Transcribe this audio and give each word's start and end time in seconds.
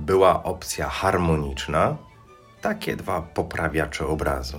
była 0.00 0.42
opcja 0.42 0.88
harmoniczna, 0.88 1.96
takie 2.60 2.96
dwa 2.96 3.22
poprawiacze 3.22 4.06
obrazu. 4.06 4.58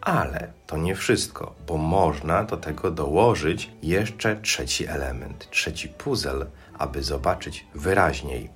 Ale 0.00 0.52
to 0.66 0.76
nie 0.76 0.94
wszystko, 0.94 1.54
bo 1.66 1.76
można 1.76 2.44
do 2.44 2.56
tego 2.56 2.90
dołożyć 2.90 3.70
jeszcze 3.82 4.36
trzeci 4.36 4.86
element, 4.86 5.50
trzeci 5.50 5.88
puzzle, 5.88 6.46
aby 6.78 7.02
zobaczyć 7.02 7.66
wyraźniej. 7.74 8.50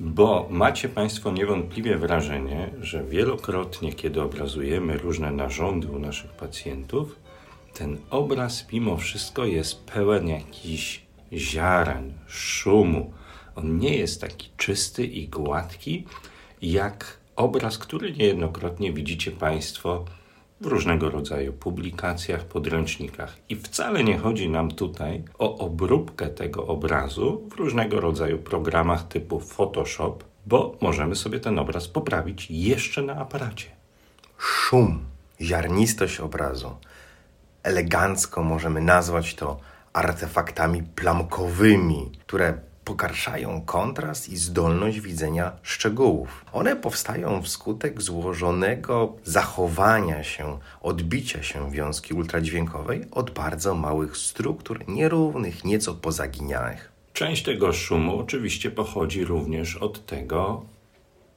Bo 0.00 0.46
macie 0.50 0.88
Państwo 0.88 1.30
niewątpliwie 1.30 1.98
wrażenie, 1.98 2.70
że 2.80 3.04
wielokrotnie, 3.04 3.92
kiedy 3.92 4.22
obrazujemy 4.22 4.98
różne 4.98 5.30
narządy 5.30 5.88
u 5.88 5.98
naszych 5.98 6.30
pacjentów, 6.30 7.16
ten 7.74 7.98
obraz 8.10 8.72
mimo 8.72 8.96
wszystko 8.96 9.44
jest 9.44 9.84
pełen 9.84 10.28
jakichś 10.28 11.02
ziaren, 11.32 12.12
szumu. 12.26 13.12
On 13.56 13.78
nie 13.78 13.96
jest 13.96 14.20
taki 14.20 14.50
czysty 14.56 15.04
i 15.04 15.28
gładki, 15.28 16.06
jak 16.62 17.18
obraz, 17.36 17.78
który 17.78 18.12
niejednokrotnie 18.12 18.92
widzicie 18.92 19.30
Państwo 19.30 20.04
w 20.60 20.66
różnego 20.66 21.10
rodzaju 21.10 21.52
publikacjach, 21.52 22.44
podręcznikach. 22.44 23.36
I 23.48 23.56
wcale 23.56 24.04
nie 24.04 24.18
chodzi 24.18 24.48
nam 24.48 24.70
tutaj 24.70 25.22
o 25.38 25.58
obróbkę 25.58 26.28
tego 26.28 26.66
obrazu 26.66 27.48
w 27.50 27.54
różnego 27.54 28.00
rodzaju 28.00 28.38
programach 28.38 29.08
typu 29.08 29.40
Photoshop, 29.40 30.24
bo 30.46 30.76
możemy 30.80 31.16
sobie 31.16 31.40
ten 31.40 31.58
obraz 31.58 31.88
poprawić 31.88 32.50
jeszcze 32.50 33.02
na 33.02 33.16
aparacie. 33.16 33.70
Szum, 34.38 35.04
ziarnistość 35.40 36.20
obrazu. 36.20 36.76
Elegancko 37.62 38.42
możemy 38.42 38.80
nazwać 38.80 39.34
to 39.34 39.60
artefaktami 39.92 40.82
plamkowymi, 40.82 42.10
które 42.26 42.54
pogarszają 42.84 43.62
kontrast 43.66 44.28
i 44.28 44.36
zdolność 44.36 45.00
widzenia 45.00 45.52
szczegółów. 45.62 46.44
One 46.52 46.76
powstają 46.76 47.42
wskutek 47.42 48.02
złożonego 48.02 49.12
zachowania 49.24 50.24
się, 50.24 50.58
odbicia 50.82 51.42
się 51.42 51.70
wiązki 51.70 52.14
ultradźwiękowej 52.14 53.04
od 53.10 53.30
bardzo 53.30 53.74
małych 53.74 54.16
struktur, 54.16 54.88
nierównych, 54.88 55.64
nieco 55.64 55.94
pozaginiałych. 55.94 56.92
Część 57.12 57.42
tego 57.42 57.72
szumu 57.72 58.18
oczywiście 58.18 58.70
pochodzi 58.70 59.24
również 59.24 59.76
od 59.76 60.06
tego, 60.06 60.62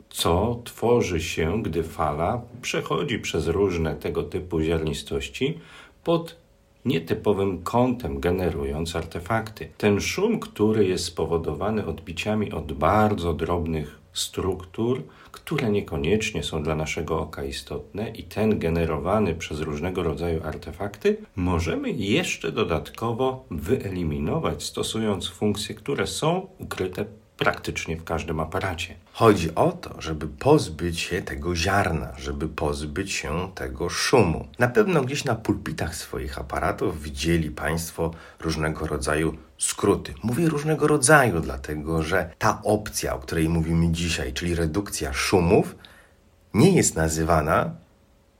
co 0.09 0.59
tworzy 0.63 1.21
się, 1.21 1.63
gdy 1.63 1.83
fala 1.83 2.41
przechodzi 2.61 3.19
przez 3.19 3.47
różne 3.47 3.95
tego 3.95 4.23
typu 4.23 4.61
ziarnistości 4.61 5.59
pod 6.03 6.44
nietypowym 6.85 7.63
kątem, 7.63 8.19
generując 8.19 8.95
artefakty. 8.95 9.69
Ten 9.77 10.01
szum, 10.01 10.39
który 10.39 10.85
jest 10.85 11.05
spowodowany 11.05 11.85
odbiciami 11.85 12.51
od 12.51 12.73
bardzo 12.73 13.33
drobnych 13.33 13.99
struktur, 14.13 15.03
które 15.31 15.69
niekoniecznie 15.69 16.43
są 16.43 16.63
dla 16.63 16.75
naszego 16.75 17.19
oka 17.19 17.43
istotne, 17.43 18.09
i 18.09 18.23
ten 18.23 18.59
generowany 18.59 19.35
przez 19.35 19.59
różnego 19.59 20.03
rodzaju 20.03 20.43
artefakty, 20.43 21.17
możemy 21.35 21.91
jeszcze 21.91 22.51
dodatkowo 22.51 23.45
wyeliminować, 23.51 24.63
stosując 24.63 25.27
funkcje, 25.27 25.75
które 25.75 26.07
są 26.07 26.47
ukryte 26.59 27.05
praktycznie 27.37 27.97
w 27.97 28.03
każdym 28.03 28.39
aparacie. 28.39 28.95
Chodzi 29.13 29.55
o 29.55 29.71
to, 29.71 30.01
żeby 30.01 30.27
pozbyć 30.27 30.99
się 30.99 31.21
tego 31.21 31.55
ziarna, 31.55 32.13
żeby 32.17 32.47
pozbyć 32.47 33.11
się 33.11 33.51
tego 33.55 33.89
szumu. 33.89 34.47
Na 34.59 34.67
pewno 34.67 35.01
gdzieś 35.01 35.25
na 35.25 35.35
pulpitach 35.35 35.95
swoich 35.95 36.39
aparatów 36.39 37.01
widzieli 37.01 37.51
Państwo 37.51 38.11
różnego 38.39 38.87
rodzaju 38.87 39.37
skróty. 39.57 40.13
Mówię 40.23 40.49
różnego 40.49 40.87
rodzaju, 40.87 41.39
dlatego 41.39 42.03
że 42.03 42.29
ta 42.37 42.61
opcja, 42.63 43.15
o 43.15 43.19
której 43.19 43.49
mówimy 43.49 43.91
dzisiaj, 43.91 44.33
czyli 44.33 44.55
redukcja 44.55 45.13
szumów, 45.13 45.75
nie 46.53 46.75
jest 46.75 46.95
nazywana 46.95 47.71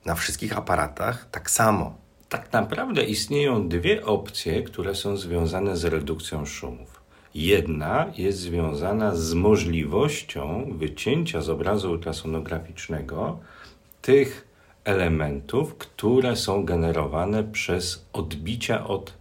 na 0.06 0.16
wszystkich 0.16 0.58
aparatach 0.58 1.28
tak 1.32 1.52
samo. 1.52 1.96
Tak 2.30 2.54
naprawdę 2.54 3.04
istnieją 3.04 3.70
dwie 3.70 4.06
opcje, 4.06 4.64
które 4.64 4.96
są 4.96 5.18
związane 5.18 5.78
z 5.78 5.86
redukcją 5.86 6.46
szumów. 6.46 6.95
Jedna 7.36 8.12
jest 8.18 8.40
związana 8.40 9.16
z 9.16 9.34
możliwością 9.34 10.74
wycięcia 10.78 11.42
z 11.42 11.50
obrazu 11.50 11.92
ultrasonograficznego 11.92 13.40
tych 14.02 14.48
elementów, 14.84 15.76
które 15.76 16.36
są 16.36 16.66
generowane 16.66 17.44
przez 17.44 18.06
odbicia 18.14 18.88
od 18.88 19.14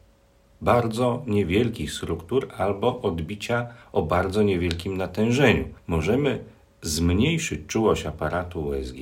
bardzo 0.61 1.23
niewielkich 1.27 1.93
struktur 1.93 2.49
albo 2.57 3.01
odbicia 3.03 3.67
o 3.93 4.03
bardzo 4.03 4.43
niewielkim 4.43 4.97
natężeniu. 4.97 5.69
Możemy 5.87 6.45
zmniejszyć 6.83 7.61
czułość 7.67 8.07
aparatu 8.07 8.67
USG, 8.67 8.99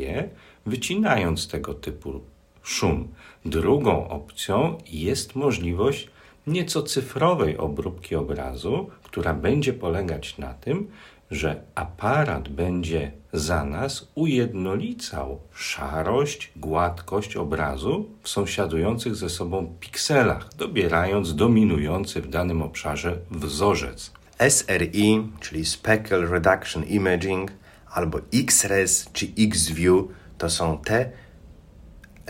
wycinając 0.67 1.49
tego 1.49 1.75
typu 1.75 2.21
szum. 2.63 3.09
Drugą 3.45 4.09
opcją 4.09 4.79
jest 4.91 5.35
możliwość 5.37 6.09
nieco 6.47 6.83
cyfrowej 6.83 7.59
obróbki 7.59 8.17
obrazu, 8.17 8.91
która 9.03 9.35
będzie 9.35 9.73
polegać 9.73 10.39
na 10.39 10.55
tym, 10.55 10.89
że 11.31 11.63
aparat 11.75 12.49
będzie 12.49 13.13
za 13.33 13.65
nas 13.65 14.09
ujednolicał 14.15 15.41
szarość, 15.53 16.53
gładkość 16.57 17.37
obrazu 17.37 18.07
w 18.23 18.29
sąsiadujących 18.29 19.17
ze 19.17 19.29
sobą 19.31 19.75
pikselach, 19.81 20.55
dobierając 20.55 21.35
dominujący 21.35 22.21
w 22.21 22.29
danym 22.29 22.63
obszarze 22.63 23.19
wzorzec. 23.31 24.13
SRI, 24.49 25.29
czyli 25.41 25.65
Speckle 25.65 26.27
Reduction 26.27 26.85
Imaging, 26.85 27.53
albo 27.91 28.19
XRES 28.35 29.11
czy 29.13 29.27
XView 29.39 30.05
to 30.39 30.51
są 30.51 30.79
te 30.79 31.11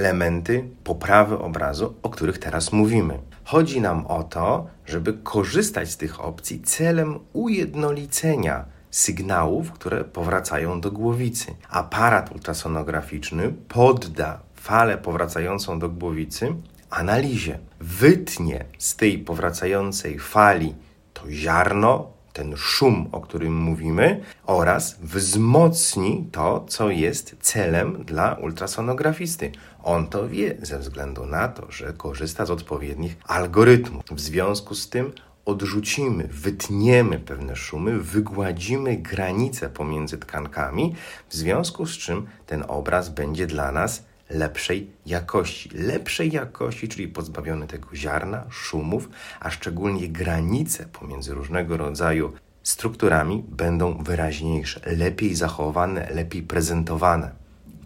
elementy 0.03 0.65
poprawy 0.85 1.39
obrazu, 1.39 1.95
o 2.03 2.09
których 2.11 2.39
teraz 2.39 2.73
mówimy. 2.73 3.19
Chodzi 3.45 3.81
nam 3.81 4.07
o 4.07 4.23
to, 4.23 4.67
żeby 4.87 5.13
korzystać 5.13 5.91
z 5.91 5.97
tych 5.97 6.21
opcji 6.21 6.61
celem 6.61 7.19
ujednolicenia 7.33 8.65
sygnałów, 8.91 9.73
które 9.73 10.05
powracają 10.05 10.81
do 10.81 10.91
głowicy. 10.91 11.55
Aparat 11.71 12.33
ultrasonograficzny 12.33 13.53
podda 13.69 14.41
falę 14.55 14.99
powracającą 14.99 15.79
do 15.79 15.89
głowicy 15.89 16.55
analizie. 16.91 17.59
Wytnie 17.81 18.65
z 18.79 18.97
tej 18.97 19.19
powracającej 19.19 20.19
fali 20.19 20.75
to 21.15 21.31
ziarno, 21.31 22.11
ten 22.33 22.57
szum, 22.57 23.09
o 23.13 23.21
którym 23.21 23.57
mówimy, 23.57 24.21
oraz 24.47 24.99
wzmocni 25.01 26.29
to, 26.33 26.65
co 26.69 26.91
jest 26.91 27.37
celem 27.41 28.05
dla 28.05 28.35
ultrasonografisty. 28.35 29.53
On 29.83 30.07
to 30.07 30.29
wie 30.29 30.57
ze 30.63 30.79
względu 30.79 31.27
na 31.27 31.49
to, 31.49 31.73
że 31.73 31.93
korzysta 31.93 32.47
z 32.47 32.51
odpowiednich 32.51 33.17
algorytmów. 33.27 34.05
W 34.11 34.21
związku 34.21 34.75
z 34.75 34.89
tym 34.89 35.13
odrzucimy, 35.45 36.29
wytniemy 36.33 37.19
pewne 37.19 37.57
szumy, 37.57 37.99
wygładzimy 37.99 38.97
granice 38.97 39.71
pomiędzy 39.71 40.19
tkankami, 40.19 40.95
w 41.29 41.35
związku 41.35 41.87
z 41.87 41.99
czym 41.99 42.27
ten 42.47 42.65
obraz 42.69 43.09
będzie 43.09 43.47
dla 43.47 43.73
nas 43.73 44.05
lepszej 44.35 44.91
jakości. 45.07 45.71
Lepszej 45.75 46.33
jakości, 46.33 46.89
czyli 46.89 47.09
pozbawiony 47.09 47.67
tego 47.67 47.97
ziarna, 47.97 48.45
szumów, 48.51 49.09
a 49.41 49.51
szczególnie 49.51 50.09
granice 50.09 50.87
pomiędzy 50.93 51.35
różnego 51.35 51.77
rodzaju 51.77 52.33
strukturami 52.63 53.45
będą 53.49 54.03
wyraźniejsze, 54.05 54.81
lepiej 54.97 55.35
zachowane, 55.35 56.11
lepiej 56.15 56.43
prezentowane. 56.43 57.31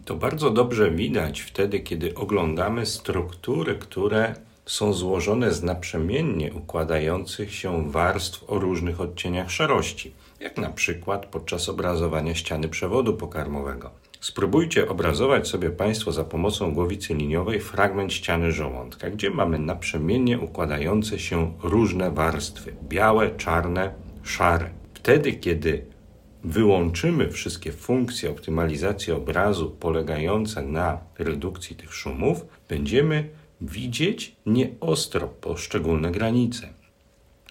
To 0.05 0.15
bardzo 0.15 0.49
dobrze 0.49 0.91
widać 0.91 1.41
wtedy, 1.41 1.79
kiedy 1.79 2.15
oglądamy 2.15 2.85
struktury, 2.85 3.75
które 3.75 4.35
są 4.65 4.93
złożone 4.93 5.51
z 5.51 5.63
naprzemiennie 5.63 6.53
układających 6.53 7.55
się 7.55 7.91
warstw 7.91 8.43
o 8.47 8.59
różnych 8.59 9.01
odcieniach 9.01 9.51
szarości, 9.51 10.13
jak 10.39 10.57
na 10.57 10.69
przykład 10.69 11.25
podczas 11.25 11.69
obrazowania 11.69 12.35
ściany 12.35 12.69
przewodu 12.69 13.13
pokarmowego. 13.13 13.91
Spróbujcie 14.27 14.89
obrazować 14.89 15.47
sobie 15.47 15.69
Państwo 15.69 16.11
za 16.11 16.23
pomocą 16.23 16.73
głowicy 16.73 17.13
liniowej 17.13 17.59
fragment 17.59 18.13
ściany 18.13 18.51
żołądka, 18.51 19.09
gdzie 19.09 19.29
mamy 19.29 19.59
naprzemiennie 19.59 20.39
układające 20.39 21.19
się 21.19 21.53
różne 21.63 22.11
warstwy 22.11 22.73
białe, 22.83 23.35
czarne, 23.37 23.93
szare. 24.23 24.69
Wtedy, 24.93 25.33
kiedy 25.33 25.85
wyłączymy 26.43 27.31
wszystkie 27.31 27.71
funkcje 27.71 28.29
optymalizacji 28.31 29.13
obrazu 29.13 29.71
polegające 29.71 30.61
na 30.61 30.97
redukcji 31.17 31.75
tych 31.75 31.93
szumów, 31.93 32.45
będziemy 32.69 33.29
widzieć 33.61 34.35
nieostro 34.45 35.27
poszczególne 35.27 36.11
granice. 36.11 36.69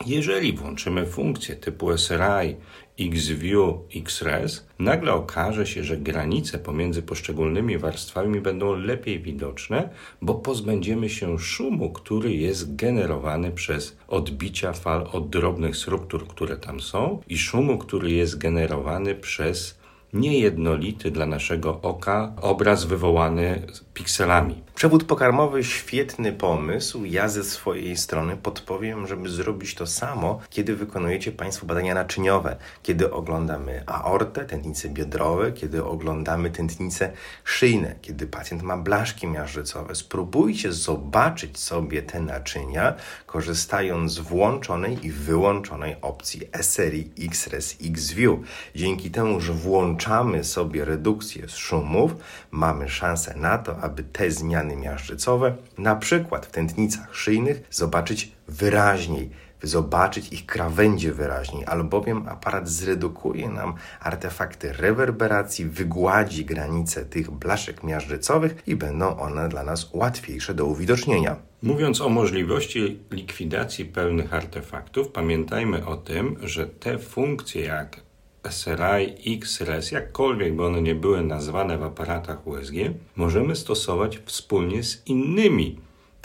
Jeżeli 0.07 0.53
włączymy 0.53 1.07
funkcje 1.07 1.57
typu 1.57 1.99
SRI, 1.99 2.57
XView, 3.01 3.75
XRes, 3.97 4.67
nagle 4.79 5.13
okaże 5.13 5.67
się, 5.67 5.85
że 5.85 5.97
granice 5.97 6.59
pomiędzy 6.59 7.03
poszczególnymi 7.03 7.79
warstwami 7.79 8.41
będą 8.41 8.77
lepiej 8.77 9.21
widoczne, 9.21 9.89
bo 10.23 10.35
pozbędziemy 10.35 11.09
się 11.09 11.39
szumu, 11.39 11.93
który 11.93 12.35
jest 12.35 12.77
generowany 12.77 13.51
przez 13.51 13.97
odbicia 14.09 14.73
fal 14.73 15.09
od 15.13 15.31
drobnych 15.31 15.77
struktur, 15.77 16.29
które 16.29 16.57
tam 16.57 16.81
są, 16.81 17.23
i 17.29 17.39
szumu, 17.39 17.79
który 17.79 18.11
jest 18.11 18.39
generowany 18.39 19.15
przez 19.15 19.76
niejednolity 20.13 21.11
dla 21.11 21.27
naszego 21.27 21.81
oka 21.83 22.33
obraz 22.41 22.85
wywołany 22.85 23.63
pikselami. 23.95 24.63
Przewód 24.75 25.05
pokarmowy 25.05 25.65
świetny 25.65 26.33
pomysł. 26.33 27.05
Ja 27.05 27.29
ze 27.29 27.45
swojej 27.45 27.97
strony 27.97 28.37
podpowiem, 28.37 29.07
żeby 29.07 29.29
zrobić 29.29 29.75
to 29.75 29.87
samo, 29.87 30.41
kiedy 30.51 30.77
wykonujecie 30.77 31.33
Państwo 31.33 31.67
badania 31.67 31.95
naczyniowe, 31.95 32.57
kiedy 32.83 33.13
oglądamy 33.13 33.83
aortę, 33.87 34.45
tętnice 34.45 34.89
biodrowe, 34.89 35.53
kiedy 35.53 35.85
oglądamy 35.85 36.51
tętnice 36.51 37.13
szyjne, 37.45 37.95
kiedy 38.03 38.27
pacjent 38.27 38.63
ma 38.63 38.77
blaszki 38.77 39.27
miażdżycowe. 39.27 39.95
Spróbujcie 39.95 40.73
zobaczyć 40.73 41.59
sobie 41.59 42.03
te 42.03 42.21
naczynia, 42.21 42.95
korzystając 43.27 44.13
z 44.13 44.19
włączonej 44.19 45.07
i 45.07 45.11
wyłączonej 45.11 45.97
opcji 46.03 46.41
SRI, 46.61 47.11
XRES, 47.19 47.77
XView. 47.85 48.39
Dzięki 48.75 49.11
temu, 49.11 49.41
że 49.41 49.53
włączamy 49.53 49.96
sobie 50.43 50.85
redukcję 50.85 51.49
z 51.49 51.57
szumów, 51.57 52.13
mamy 52.51 52.89
szansę 52.89 53.35
na 53.37 53.59
to, 53.59 53.79
aby 53.79 54.03
te 54.03 54.31
zmiany 54.31 54.77
miażdżycowe, 54.77 55.57
na 55.79 55.97
przykład 55.97 56.47
w 56.47 56.51
tętnicach 56.51 57.17
szyjnych, 57.17 57.63
zobaczyć 57.71 58.33
wyraźniej, 58.49 59.31
zobaczyć 59.63 60.33
ich 60.33 60.47
krawędzie 60.47 61.13
wyraźniej, 61.13 61.65
albowiem 61.67 62.29
aparat 62.29 62.69
zredukuje 62.69 63.49
nam 63.49 63.75
artefakty 64.01 64.73
rewerberacji, 64.73 65.65
wygładzi 65.65 66.45
granice 66.45 67.05
tych 67.05 67.31
blaszek 67.31 67.83
miażdżycowych 67.83 68.63
i 68.67 68.77
będą 68.77 69.17
one 69.19 69.49
dla 69.49 69.65
nas 69.65 69.91
łatwiejsze 69.93 70.55
do 70.55 70.67
uwidocznienia. 70.67 71.37
Mówiąc 71.63 72.01
o 72.01 72.09
możliwości 72.09 73.01
likwidacji 73.11 73.85
pełnych 73.85 74.35
artefaktów, 74.35 75.09
pamiętajmy 75.09 75.87
o 75.87 75.97
tym, 75.97 76.37
że 76.43 76.67
te 76.67 76.99
funkcje 76.99 77.65
jak 77.65 78.06
SRI, 78.51 79.35
XRS, 79.37 79.93
jakkolwiek 79.93 80.57
by 80.57 80.65
one 80.65 80.83
nie 80.83 80.95
były 80.95 81.23
nazwane 81.23 81.79
w 81.79 81.83
aparatach 81.83 82.47
USG, 82.47 82.75
możemy 83.17 83.57
stosować 83.57 84.19
wspólnie 84.19 84.83
z 84.83 85.07
innymi 85.07 85.77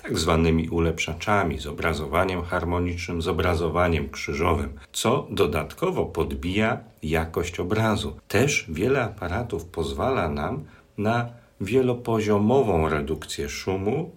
tak 0.03 0.19
zwanymi 0.19 0.69
ulepszaczami, 0.69 1.59
zobrazowaniem 1.59 2.41
harmonicznym, 2.41 3.21
zobrazowaniem 3.21 4.09
krzyżowym, 4.09 4.73
co 4.91 5.27
dodatkowo 5.29 6.05
podbija 6.05 6.77
jakość 7.03 7.59
obrazu. 7.59 8.17
Też 8.27 8.65
wiele 8.69 9.03
aparatów 9.03 9.65
pozwala 9.65 10.29
nam 10.29 10.63
na 10.97 11.29
wielopoziomową 11.61 12.89
redukcję 12.89 13.49
szumu 13.49 14.11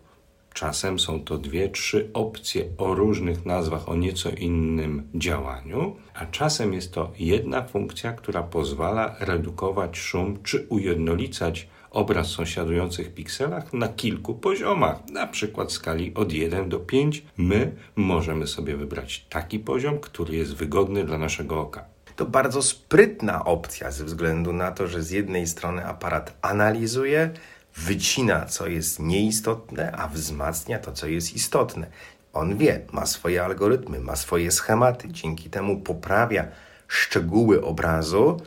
Czasem 0.54 0.98
są 0.98 1.24
to 1.24 1.38
dwie, 1.38 1.68
trzy 1.68 2.10
opcje 2.12 2.64
o 2.78 2.94
różnych 2.94 3.46
nazwach, 3.46 3.88
o 3.88 3.96
nieco 3.96 4.30
innym 4.30 5.08
działaniu, 5.14 5.96
a 6.14 6.26
czasem 6.26 6.72
jest 6.72 6.92
to 6.92 7.12
jedna 7.18 7.62
funkcja, 7.62 8.12
która 8.12 8.42
pozwala 8.42 9.16
redukować 9.20 9.98
szum 9.98 10.38
czy 10.42 10.66
ujednolicać 10.68 11.68
obraz 11.90 12.28
w 12.28 12.30
sąsiadujących 12.30 13.14
pikselach 13.14 13.72
na 13.72 13.88
kilku 13.88 14.34
poziomach, 14.34 14.96
na 15.12 15.26
przykład 15.26 15.72
skali 15.72 16.14
od 16.14 16.32
1 16.32 16.68
do 16.68 16.78
5. 16.78 17.22
My 17.36 17.72
możemy 17.96 18.46
sobie 18.46 18.76
wybrać 18.76 19.26
taki 19.30 19.58
poziom, 19.58 19.98
który 19.98 20.36
jest 20.36 20.54
wygodny 20.54 21.04
dla 21.04 21.18
naszego 21.18 21.60
oka. 21.60 21.84
To 22.16 22.26
bardzo 22.26 22.62
sprytna 22.62 23.44
opcja 23.44 23.90
ze 23.90 24.04
względu 24.04 24.52
na 24.52 24.72
to, 24.72 24.86
że 24.86 25.02
z 25.02 25.10
jednej 25.10 25.46
strony 25.46 25.86
aparat 25.86 26.38
analizuje, 26.42 27.30
wycina, 27.76 28.46
co 28.46 28.66
jest 28.66 28.98
nieistotne, 29.00 29.92
a 29.92 30.08
wzmacnia 30.08 30.78
to, 30.78 30.92
co 30.92 31.06
jest 31.06 31.34
istotne. 31.34 31.86
On 32.32 32.58
wie, 32.58 32.80
ma 32.92 33.06
swoje 33.06 33.44
algorytmy, 33.44 34.00
ma 34.00 34.16
swoje 34.16 34.50
schematy, 34.50 35.08
dzięki 35.08 35.50
temu 35.50 35.80
poprawia 35.80 36.48
szczegóły 36.88 37.64
obrazu, 37.64 38.40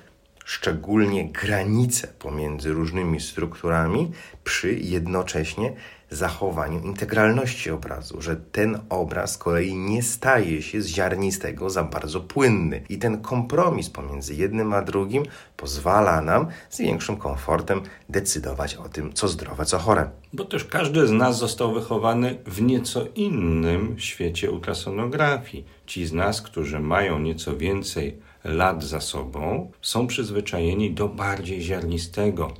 szczególnie 0.46 1.32
granice 1.32 2.08
pomiędzy 2.08 2.74
różnymi 2.74 3.22
strukturami, 3.22 4.12
przy 4.44 4.74
jednocześnie 4.74 5.74
zachowaniu 6.10 6.80
integralności 6.80 7.72
obrazu, 7.72 8.22
że 8.22 8.36
ten 8.36 8.80
obraz 8.90 9.32
z 9.32 9.38
kolei 9.38 9.76
nie 9.76 10.04
staje 10.04 10.62
się 10.62 10.82
z 10.82 10.88
ziarnistego 10.88 11.70
za 11.70 11.84
bardzo 11.84 12.22
płynny. 12.22 12.84
I 12.90 12.98
ten 12.98 13.22
kompromis 13.22 13.90
pomiędzy 13.90 14.36
jednym 14.36 14.74
a 14.74 14.82
drugim 14.82 15.24
pozwala 15.58 16.22
nam 16.22 16.48
z 16.70 16.78
większym 16.78 17.18
komfortem 17.18 17.82
decydować 18.10 18.76
o 18.76 18.90
tym, 18.90 19.14
co 19.14 19.28
zdrowe, 19.28 19.66
co 19.66 19.80
chore. 19.80 20.10
Bo 20.34 20.46
też 20.46 20.66
każdy 20.66 21.08
z 21.08 21.12
nas 21.12 21.38
został 21.38 21.74
wychowany 21.74 22.38
w 22.46 22.62
nieco 22.62 23.06
innym 23.16 23.96
świecie 24.00 24.52
ultrasonografii. 24.52 25.66
Ci 25.86 26.06
z 26.06 26.14
nas, 26.14 26.42
którzy 26.42 26.80
mają 26.80 27.20
nieco 27.20 27.58
więcej 27.58 28.18
lat 28.44 28.84
za 28.84 29.02
sobą, 29.02 29.72
są 29.82 30.08
przyzwyczajeni 30.08 30.94
do 30.94 31.08
bardziej 31.08 31.62
ziarnistego, 31.62 32.54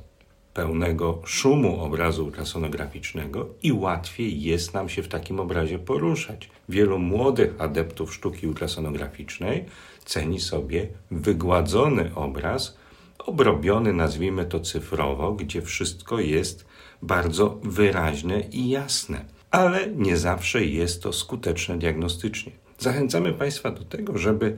pełnego 0.54 1.22
szumu 1.24 1.80
obrazu 1.80 2.24
ultrasonograficznego 2.24 3.48
i 3.62 3.72
łatwiej 3.72 4.42
jest 4.42 4.74
nam 4.74 4.88
się 4.88 5.02
w 5.02 5.08
takim 5.08 5.40
obrazie 5.40 5.78
poruszać. 5.78 6.50
Wielu 6.68 6.98
młodych 6.98 7.54
adeptów 7.58 8.14
sztuki 8.14 8.46
ultrasonograficznej 8.46 9.64
ceni 10.04 10.40
sobie 10.40 10.88
wygładzony 11.10 12.14
obraz, 12.14 12.76
obrobiony, 13.18 13.92
nazwijmy 13.92 14.46
to 14.46 14.60
cyfrowo, 14.60 15.32
gdzie 15.32 15.62
wszystko 15.62 16.20
jest 16.20 16.66
bardzo 17.02 17.60
wyraźne 17.62 18.40
i 18.40 18.68
jasne, 18.68 19.24
ale 19.50 19.86
nie 19.86 20.16
zawsze 20.16 20.64
jest 20.64 21.02
to 21.02 21.12
skuteczne 21.12 21.78
diagnostycznie. 21.78 22.52
Zachęcamy 22.78 23.32
Państwa 23.32 23.70
do 23.70 23.84
tego, 23.84 24.18
żeby 24.18 24.56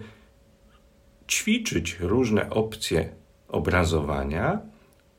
ćwiczyć 1.28 1.96
różne 2.00 2.50
opcje 2.50 3.08
obrazowania, 3.48 4.60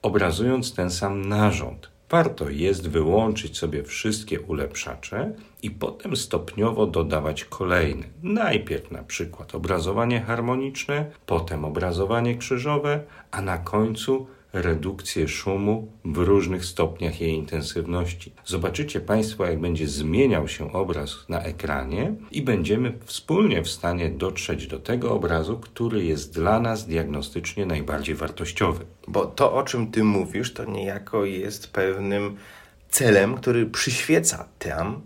obrazując 0.01 0.73
ten 0.73 0.89
sam 0.89 1.25
narząd. 1.25 1.91
Warto 2.09 2.49
jest 2.49 2.87
wyłączyć 2.89 3.57
sobie 3.57 3.83
wszystkie 3.83 4.41
ulepszacze 4.41 5.31
i 5.63 5.71
potem 5.71 6.15
stopniowo 6.15 6.87
dodawać 6.87 7.45
kolejne. 7.45 8.03
Najpierw 8.23 8.91
na 8.91 9.03
przykład 9.03 9.55
obrazowanie 9.55 10.21
harmoniczne, 10.21 11.11
potem 11.25 11.65
obrazowanie 11.65 12.37
krzyżowe, 12.37 13.03
a 13.31 13.41
na 13.41 13.57
końcu 13.57 14.27
redukcję 14.53 15.27
szumu 15.27 15.91
w 16.05 16.17
różnych 16.17 16.65
stopniach 16.65 17.21
jej 17.21 17.31
intensywności. 17.31 18.33
Zobaczycie 18.45 19.01
Państwo, 19.01 19.45
jak 19.45 19.59
będzie 19.59 19.87
zmieniał 19.87 20.47
się 20.47 20.73
obraz 20.73 21.25
na 21.29 21.41
ekranie 21.41 22.13
i 22.31 22.41
będziemy 22.41 22.99
wspólnie 23.05 23.63
w 23.63 23.69
stanie 23.69 24.09
dotrzeć 24.09 24.67
do 24.67 24.79
tego 24.79 25.11
obrazu, 25.11 25.59
który 25.59 26.05
jest 26.05 26.33
dla 26.33 26.59
nas 26.59 26.87
diagnostycznie 26.87 27.65
najbardziej 27.65 28.15
wartościowy. 28.15 28.85
Bo 29.07 29.25
to, 29.25 29.53
o 29.53 29.63
czym 29.63 29.91
Ty 29.91 30.03
mówisz, 30.03 30.53
to 30.53 30.65
niejako 30.65 31.25
jest 31.25 31.71
pewnym 31.71 32.37
celem, 32.89 33.35
który 33.35 33.65
przyświeca 33.65 34.49
tam 34.59 35.01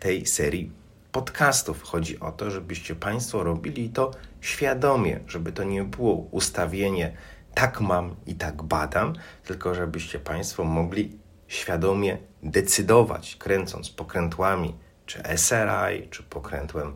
tej 0.00 0.26
serii 0.26 0.70
podcastów. 1.12 1.82
Chodzi 1.82 2.20
o 2.20 2.32
to, 2.32 2.50
żebyście 2.50 2.94
Państwo 2.94 3.42
robili 3.42 3.88
to 3.88 4.10
świadomie, 4.40 5.20
żeby 5.28 5.52
to 5.52 5.64
nie 5.64 5.84
było 5.84 6.14
ustawienie 6.14 7.16
tak 7.54 7.80
mam 7.80 8.16
i 8.26 8.34
tak 8.34 8.62
badam, 8.62 9.12
tylko 9.44 9.74
żebyście 9.74 10.18
Państwo 10.18 10.64
mogli 10.64 11.18
świadomie 11.48 12.18
decydować, 12.42 13.36
kręcąc 13.36 13.90
pokrętłami, 13.90 14.74
czy 15.06 15.22
SRI, 15.36 16.08
czy 16.10 16.22
pokrętłem 16.22 16.94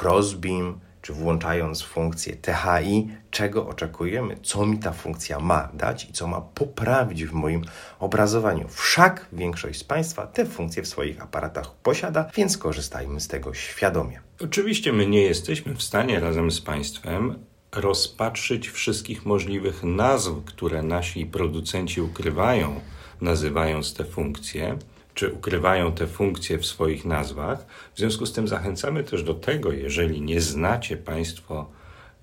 Crossbeam, 0.00 0.80
czy 1.02 1.12
włączając 1.12 1.82
funkcję 1.82 2.36
THI, 2.36 3.08
czego 3.30 3.68
oczekujemy, 3.68 4.36
co 4.42 4.66
mi 4.66 4.78
ta 4.78 4.92
funkcja 4.92 5.40
ma 5.40 5.68
dać 5.74 6.04
i 6.04 6.12
co 6.12 6.26
ma 6.26 6.40
poprawić 6.40 7.24
w 7.24 7.32
moim 7.32 7.64
obrazowaniu. 7.98 8.68
Wszak 8.68 9.26
większość 9.32 9.80
z 9.80 9.84
Państwa 9.84 10.26
te 10.26 10.46
funkcje 10.46 10.82
w 10.82 10.88
swoich 10.88 11.22
aparatach 11.22 11.74
posiada, 11.74 12.30
więc 12.36 12.58
korzystajmy 12.58 13.20
z 13.20 13.28
tego 13.28 13.54
świadomie. 13.54 14.20
Oczywiście 14.40 14.92
my 14.92 15.06
nie 15.06 15.22
jesteśmy 15.22 15.74
w 15.74 15.82
stanie 15.82 16.20
razem 16.20 16.50
z 16.50 16.60
Państwem 16.60 17.44
rozpatrzyć 17.76 18.68
wszystkich 18.68 19.26
możliwych 19.26 19.82
nazw, 19.82 20.30
które 20.44 20.82
nasi 20.82 21.26
producenci 21.26 22.00
ukrywają, 22.00 22.80
nazywając 23.20 23.94
te 23.94 24.04
funkcje, 24.04 24.78
czy 25.14 25.32
ukrywają 25.32 25.92
te 25.92 26.06
funkcje 26.06 26.58
w 26.58 26.66
swoich 26.66 27.04
nazwach. 27.04 27.66
W 27.94 27.98
związku 27.98 28.26
z 28.26 28.32
tym 28.32 28.48
zachęcamy 28.48 29.04
też 29.04 29.22
do 29.22 29.34
tego, 29.34 29.72
jeżeli 29.72 30.20
nie 30.20 30.40
znacie 30.40 30.96
Państwo 30.96 31.66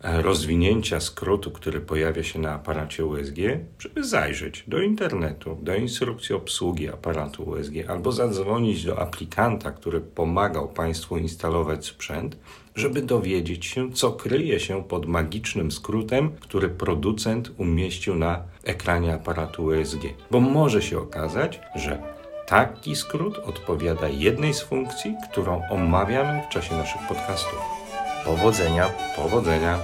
rozwinięcia 0.04 1.00
skrótu, 1.00 1.52
który 1.52 1.82
pojawia 1.82 2.24
się 2.24 2.40
na 2.40 2.54
aparacie 2.54 3.06
USG, 3.06 3.38
żeby 3.80 4.04
zajrzeć 4.04 4.64
do 4.68 4.82
internetu, 4.82 5.58
do 5.62 5.76
instrukcji 5.76 6.36
obsługi 6.36 6.90
aparatu 6.90 7.44
USG 7.44 7.74
albo 7.88 8.12
zadzwonić 8.12 8.86
do 8.86 9.00
aplikanta, 9.00 9.72
który 9.72 10.02
pomagał 10.02 10.68
Państwu 10.68 11.18
instalować 11.18 11.86
sprzęt, 11.86 12.38
żeby 12.76 13.02
dowiedzieć 13.02 13.66
się, 13.66 13.92
co 13.94 14.12
kryje 14.12 14.60
się 14.60 14.84
pod 14.84 15.06
magicznym 15.06 15.72
skrótem, 15.72 16.32
który 16.40 16.70
producent 16.70 17.52
umieścił 17.58 18.16
na 18.16 18.44
ekranie 18.64 19.14
aparatu 19.14 19.64
USG. 19.64 20.02
Bo 20.32 20.40
może 20.40 20.82
się 20.82 21.00
okazać, 21.00 21.60
że 21.76 22.04
taki 22.48 22.96
skrót 22.96 23.38
odpowiada 23.38 24.08
jednej 24.08 24.54
z 24.54 24.62
funkcji, 24.62 25.16
którą 25.32 25.62
omawiamy 25.70 26.42
w 26.50 26.54
czasie 26.54 26.76
naszych 26.76 27.02
podcastów. 27.08 27.79
Powodzenia! 28.26 28.90
Powodzenia! 29.16 29.80